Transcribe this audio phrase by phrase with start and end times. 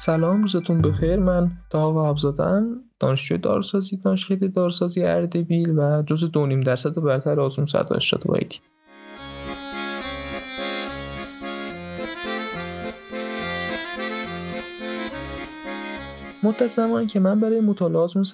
[0.00, 1.16] سلام روزتون بخیر.
[1.16, 7.40] من تا و زادم دانشجوی داروسازی دانشگاه داروسازی اردبیل و جز دو نیم درصد برتر
[7.40, 8.00] آزمون صد و
[16.42, 18.26] مدت زمانی که من برای مطالعه آزمون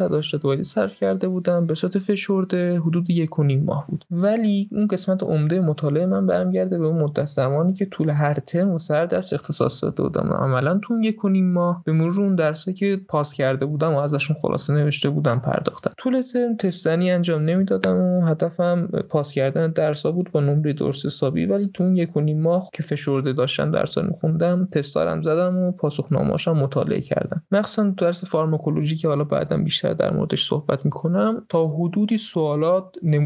[0.43, 4.04] وایدی صرف کرده بودم به صورت فشرده حدود یک و نیم ماه بود.
[4.11, 8.71] ولی اون قسمت عمده مطالعه من برمیگرده به اون مدت زمانی که طول هر ترم
[8.71, 10.32] و سر درس اختصاص داده بودم.
[10.32, 13.94] عملا تو اون یک و نیم ماه به مرور اون درسی که پاس کرده بودم
[13.94, 15.91] و ازشون خلاصه نوشته بودم پرداختم.
[15.99, 21.46] طول ترم تستنی انجام نمی‌دادم و هدفم پاس کردن درس بود با نمره درس حسابی.
[21.46, 25.72] ولی تو اون یک و نیم ماه که فشرده داشتن درس میخوندم تستارم زدم و
[25.72, 27.43] پاسخنامه‌هاشم مطالعه کردم.
[27.52, 32.84] مخصوصا درس فارماکولوژی که حالا بعدا بیشتر در موردش صحبت می‌کنم تا حدودی سوالات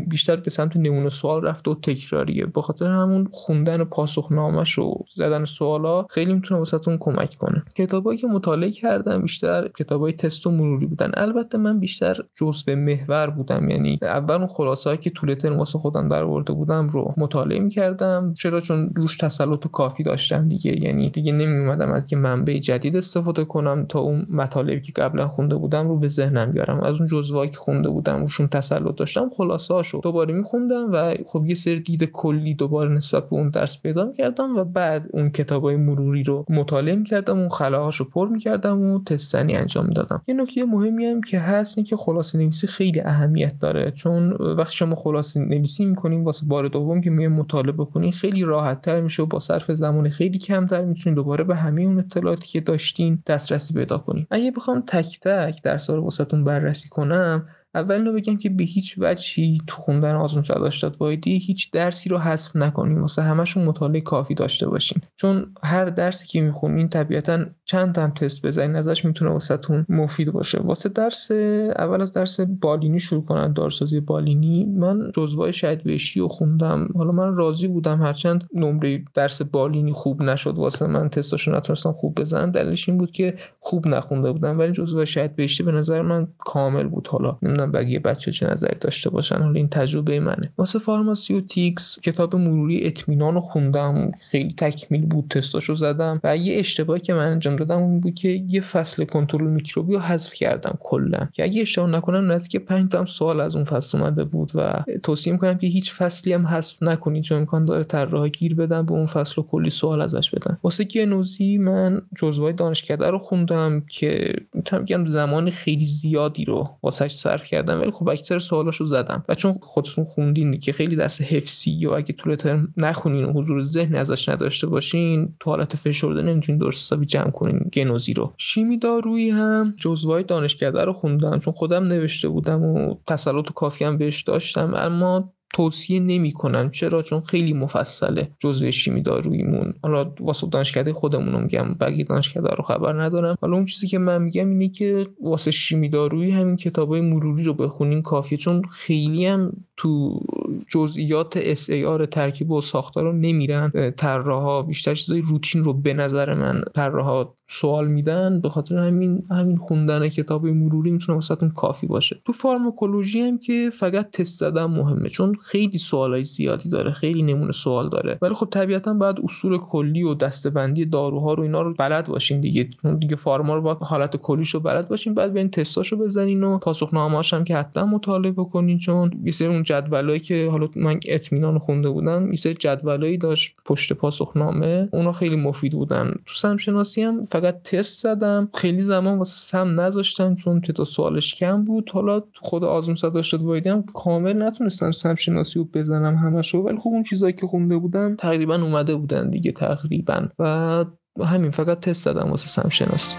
[0.09, 2.47] بیشتر به سمت نمونه سوال رفته و تکراریه.
[2.47, 7.63] به خاطر همون خوندن پاسخنامهش و زدن سوالا خیلی می‌تونه واسهتون کمک کنه.
[7.75, 11.11] کتابایی که مطالعه کردم بیشتر کتابای تست و مروری بودن.
[11.15, 13.69] البته من بیشتر جزء محور بودم.
[13.69, 18.35] یعنی اول اون خلاصه‌ای که طول ترم واسه خودم در آورده بودم رو مطالعه می‌کردم.
[18.35, 20.83] چرا؟ چون روش تسلط و کافی داشتم دیگه.
[20.83, 24.27] یعنی دیگه نمیومدم از که منبع جدید استفاده کنم تا اون
[24.59, 26.81] مطالبی که قبلا خونده بودم رو به ذهنم بیارم.
[26.81, 31.47] از اون جزوایی که خونده بودم روشون تسلط داشتم خلاصه هاشو دوباره میخوندم و خب
[31.47, 35.77] یه سری دید کلی دوباره نسبت به اون درس پیدا می‌کردم و بعد اون کتابای
[35.77, 41.07] مروری رو مطالعه می‌کردم اون خلاهاشو پر می‌کردم و تستنی انجام می‌دادم یه نکته مهمی
[41.07, 43.91] هم که هست این که خلاصه نویسی خیلی اهمیت داره.
[43.91, 48.83] چون وقتی شما خلاصه نویسی می‌کنیم واسه بار دوم که میای مطالعه بکنین خیلی راحت
[48.83, 52.61] تر میشه و با صرف زمان خیلی کمتر می‌تونید دوباره به همه اون اطلاعاتی که
[52.61, 54.27] داشتین دسترسی پیدا کنین.
[54.31, 58.95] اگه بخوام تک تک درس رو واسهتون بررسی کنم اول اینو بگم که به هیچ
[58.99, 64.35] وجهی تو خوندن آزمون صداشتاد وایدی هیچ درسی رو حذف نکنیم واسه همشون مطالعه کافی
[64.35, 69.87] داشته باشین چون هر درسی که می‌خونین طبیعتا چند هم تست بزنین ازش می‌تونه واسهتون
[69.89, 70.59] مفید باشه.
[70.59, 71.31] واسه درس
[71.79, 74.65] اول از درس بالینی شروع کنن دارسازی بالینی.
[74.65, 76.89] من جزوای شاید بهشتی رو خوندم.
[76.95, 82.21] حالا من راضی بودم هرچند نمره درس بالینی خوب نشد واسه من تستاشو نتونستم خوب
[82.21, 82.51] بزنم.
[82.51, 84.59] دلیلش این بود که خوب نخونده بودم.
[84.59, 87.09] ولی جزوای شهید بهشتی به نظر من کامل بود.
[87.09, 89.39] حالا نمی‌دونم بقیه بچه چه نظری داشته باشن.
[89.39, 90.53] حالا این تجربه منه.
[90.59, 94.13] واسه فارماسیوتیکس کتاب مروری اطمینان رو خوندم.
[94.31, 96.21] خیلی تکمیل بود تستاشو زدم.
[96.25, 100.01] و یه اشتباهی که من انجام دادم اون بود که یه فصل کنترل میکروبی رو
[100.01, 101.29] حذف کردم کلا.
[101.33, 105.33] که اگه اشتباه نکنم نزدیک 5 تا سوال از اون فصل اومده بود و توصیه
[105.33, 109.07] می‌کنم که هیچ فصلی هم حذف نکنید چون امکان داره طراح گیر بدن به اون
[109.07, 110.59] فصل و کلی سوال ازش بدن.
[110.63, 117.13] واسه گنوزی من جزوهای دانشکده رو خوندم که می‌تونم بگم زمان خیلی زیادی رو واسش
[117.13, 119.25] صرف کردم ولی خب اکثر سوالاشو زدم.
[119.29, 123.63] و چون خودتون خوندین که خیلی درس حفظی و اگه طول ترم نخونین و حضور
[123.63, 127.48] ذهن ازش نداشته باشین تو حالت فشرده نمی‌تونین درست حسابی جمع کنین.
[127.73, 128.33] گنوزی رو.
[128.37, 133.85] شیمی دارویی هم؟ جزوهای دانشکده رو خوندم چون خودم نوشته بودم و تسلط و کافی
[133.85, 136.71] هم بهش داشتم اما توصیه نمی‌کنم.
[136.71, 142.65] چرا؟ چون خیلی مفصله جزء شیمی داروییمون حالا واسه دانشکده خودمون میگم بقیه دانشکده رو
[142.65, 143.37] خبر ندارم.
[143.41, 147.55] حالا اون چیزی که من میگم اینه که واسه شیمی دارویی همین کتابای مروری رو
[147.55, 150.21] بخونین کافیه چون خیلی هم تو
[150.69, 153.93] جزئیات SAR ترکیب و ساختار رو نمیرن.
[153.97, 158.41] طراحا بیشتر چیزای روتین رو به نظر من طراحا سوال میدن.
[158.41, 162.21] به خاطر همین همین خوندن کتاب مروری می‌تونه واسهتون کافی باشه.
[162.25, 167.53] تو فارماکولوژی هم که فقط تست زدن مهمه چون خیلی سوالای زیادی داره خیلی نمونه
[167.53, 168.19] سوال داره.
[168.23, 172.69] ولی خب طبیعتا باید اصول کلی و دستبندی داروها رو اینا رو بلد باشین دیگه.
[172.99, 175.15] دیگه فارما رو باید حالت کلیش رو بلد باشین.
[175.15, 178.79] بعد برین تستاشو بزنین و پاسخنامه‌هاش هم که حتما مطالعه بکنین.
[178.79, 183.57] چون یه سری اون جدولایی که حالا من اطمینان خونده بودم یه سری جدولایی داشت
[183.65, 184.89] پشت پاسخنامه.
[184.93, 186.15] اونا خیلی مفید بودن.
[186.27, 188.49] تو سمشناسی هم فقط تست زدم.
[188.55, 191.91] خیلی زمان واسه سم نذاشتم چون تعداد سوالش کم بود.
[191.91, 196.59] حالا خود آزمون صدا شد وایدم کامل نتونستم سم شناسی رو بزنم همشو.
[196.59, 200.29] ولی خب اون چیزایی که خونده بودم تقریبا اومده بودن دیگه تقریبا.
[200.39, 200.85] و
[201.25, 203.17] همین فقط تست زدم واسه سم شناسی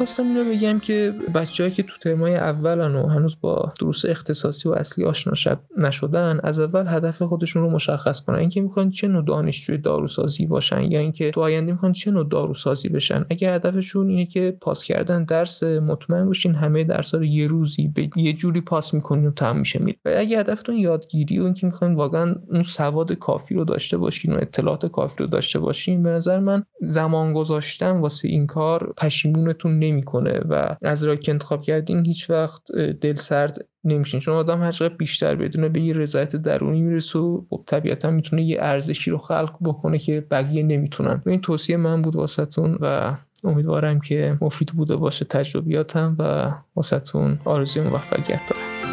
[0.00, 4.72] می‌خواستم اینو بگم که بچههایی که تو ترمای اولن و هنوز با دروس اختصاصی و
[4.72, 5.32] اصلی آشنا
[5.76, 8.38] نشدن از اول هدف خودشون رو مشخص کنن.
[8.38, 12.88] اینکه می‌خوان چه نوع دانشجوی داروسازی باشن یا اینکه تو آینده می‌خوان چه نوع داروسازی
[12.88, 13.24] بشن.
[13.30, 18.10] اگه هدفشون اینه که پاس کردن درس مطمئن باشین همه درس رو یه روزی به
[18.16, 19.98] یه جوری پاس می‌کنین و تمام میشه میره.
[20.04, 24.36] و اگه هدفتون یادگیری و اینکه می‌خواین واقعا اون سواد کافی رو داشته باشین و
[24.40, 29.78] اطلاعات کافی رو داشته باشین به نظر من زمان گذاشتن واسه این کار پشیمون خودتون
[29.90, 34.20] نمی‌کنه و از راه که انتخاب کردین هیچ وقت دل سرد نمیشین.
[34.20, 38.56] چون آدم هر بیشتر بدونه به یه رضایت درونی می‌رسه و خب طبیعتا می‌تونه یه
[38.60, 41.22] ارزشی رو خلق بکنه که بقیه نمی‌تونن.
[41.26, 47.82] این توصیه من بود واسهتون و امیدوارم که مفید بوده باشه تجربیاتم و واسهتون آرزوی
[47.82, 48.87] موفقیت دارم.